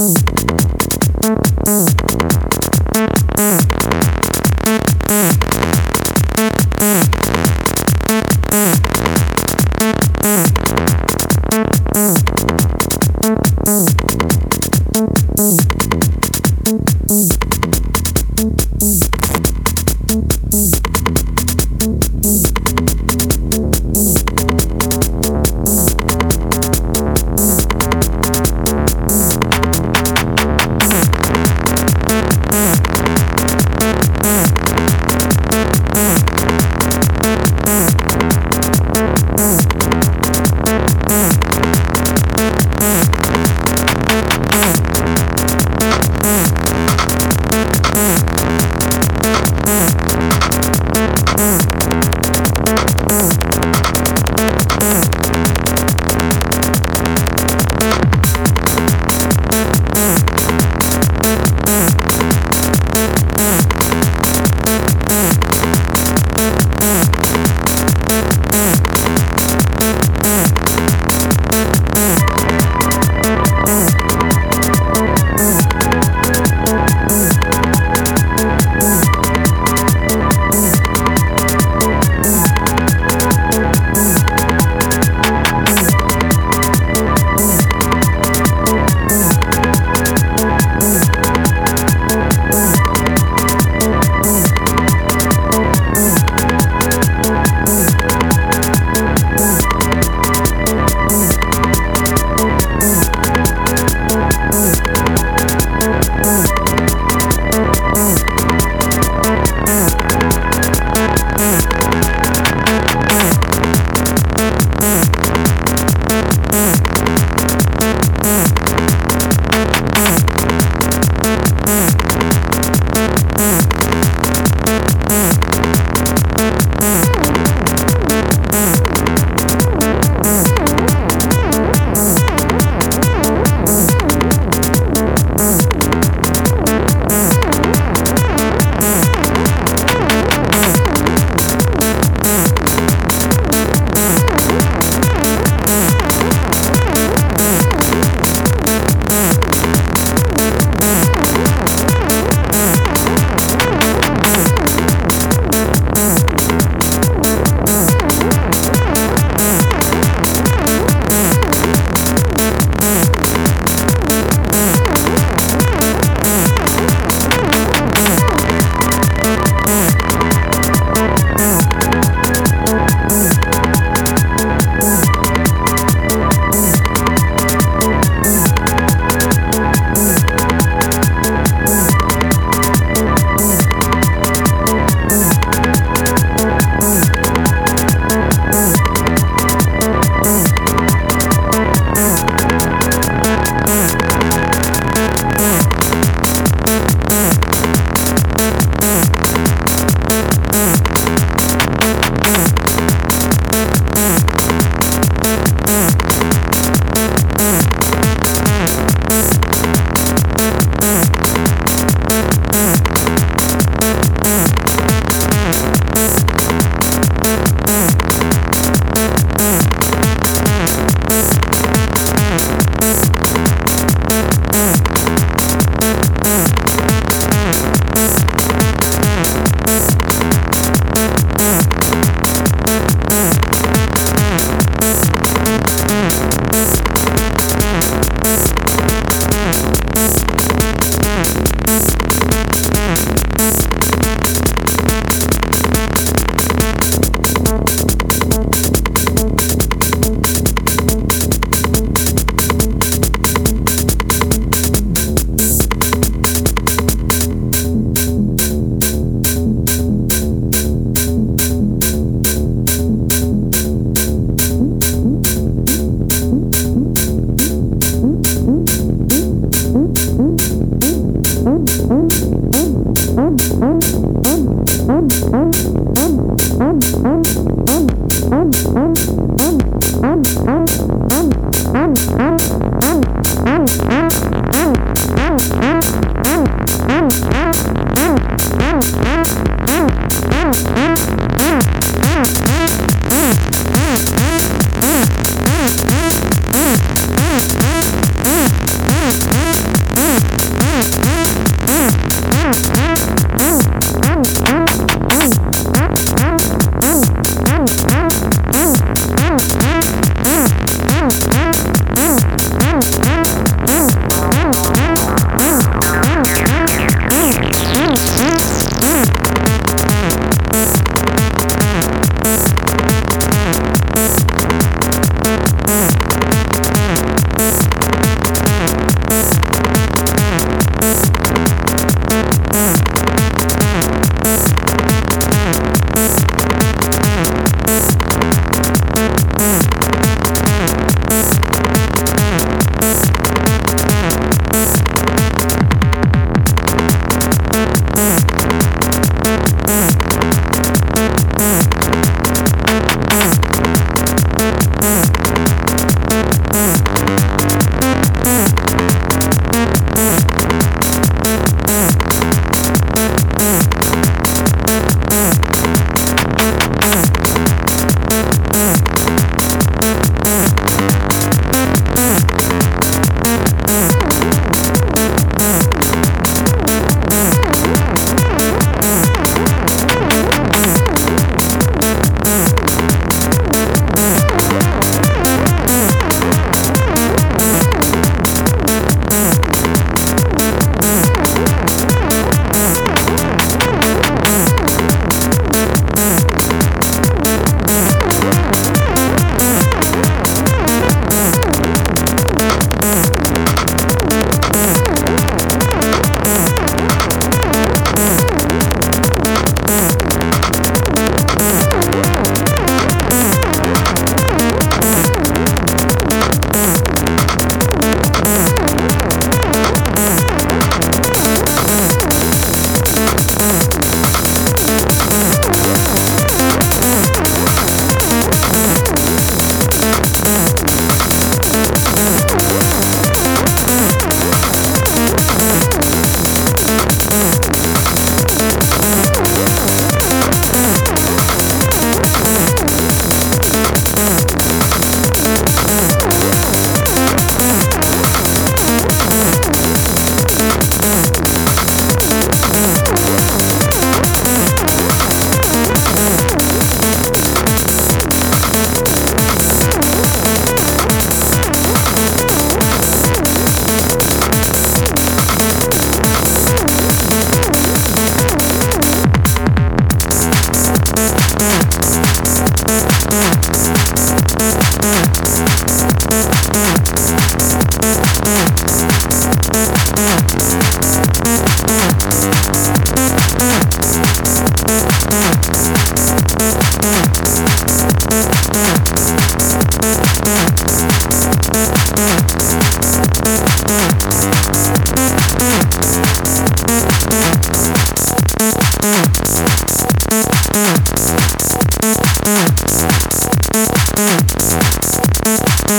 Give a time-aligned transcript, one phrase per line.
[0.00, 0.30] Thank
[4.14, 4.19] you.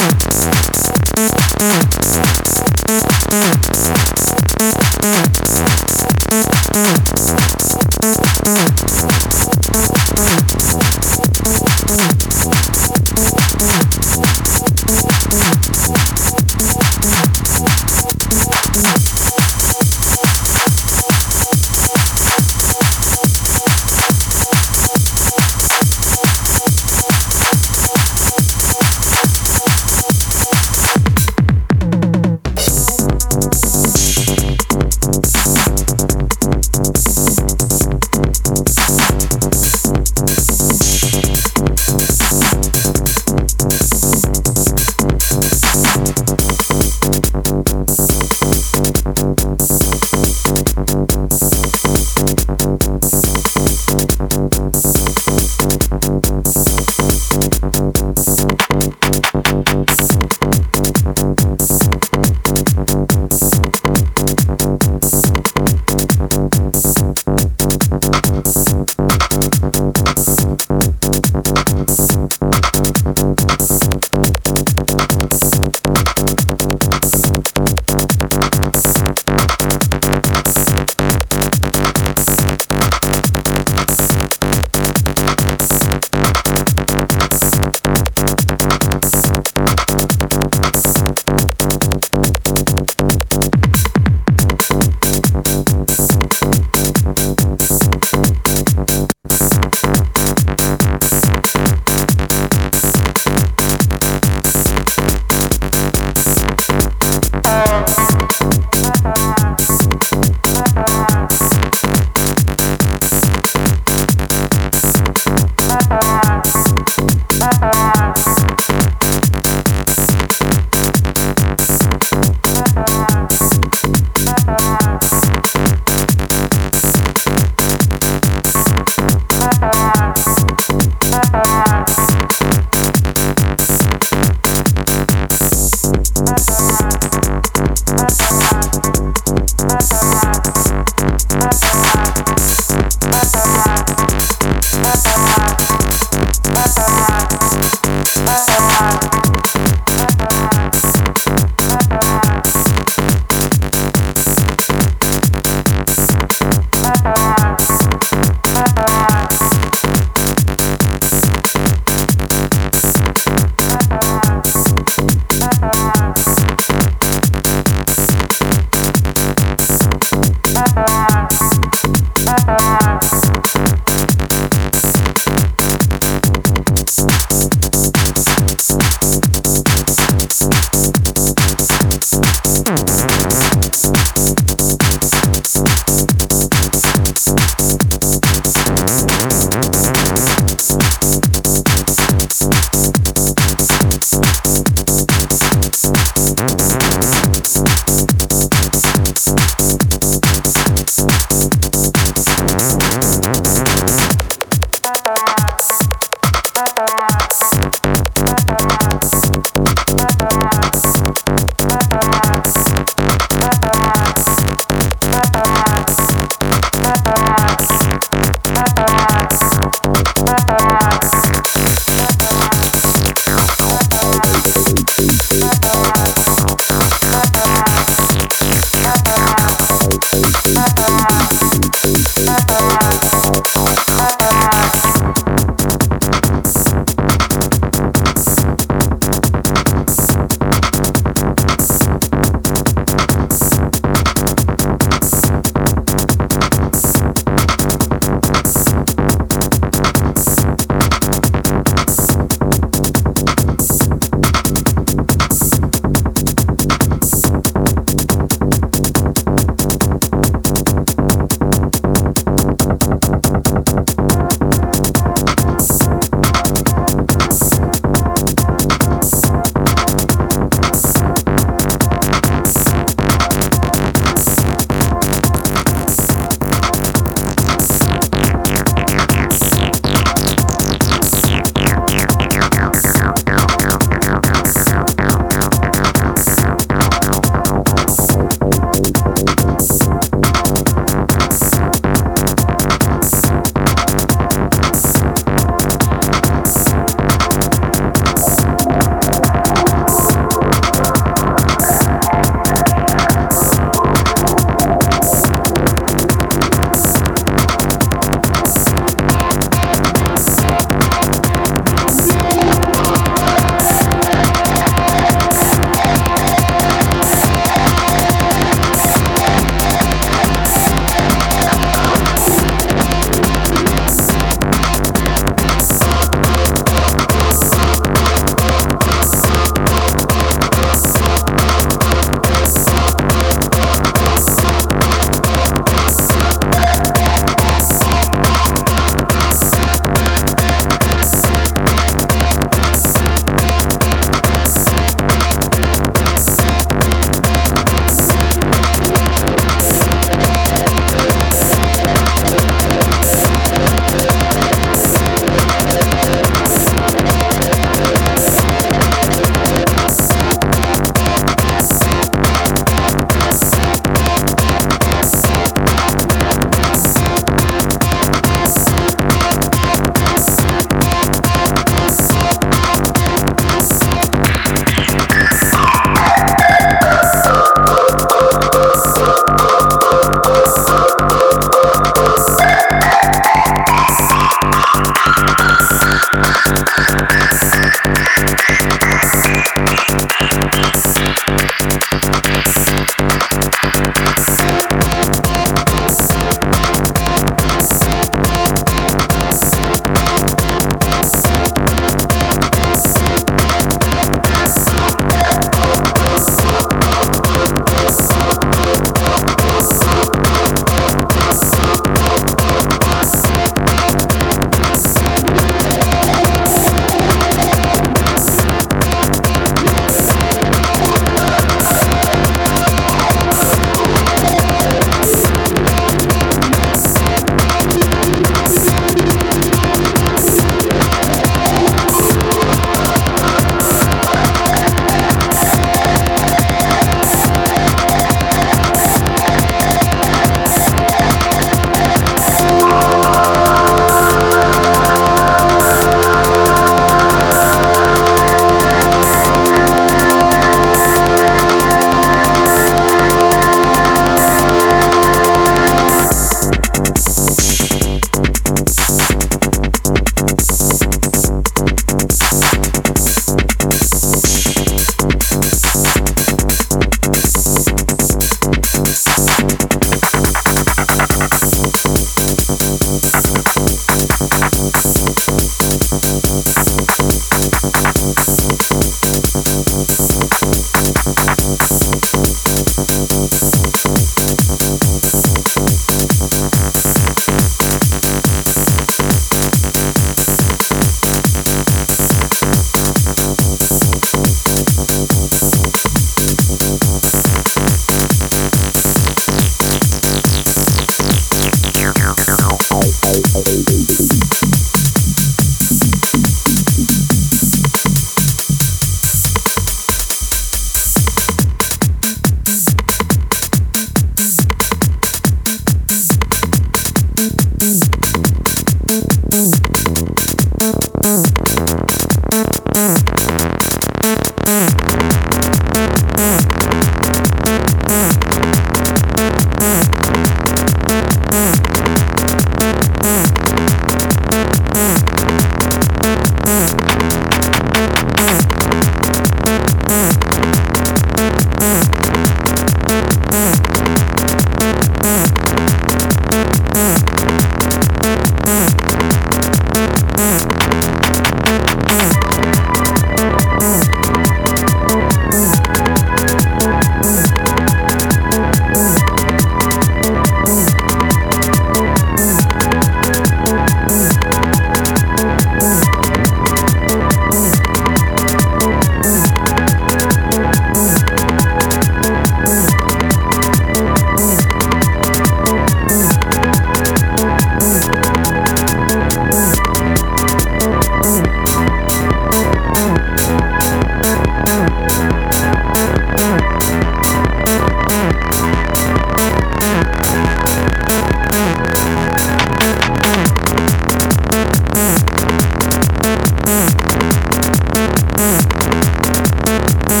[0.00, 0.49] Yes.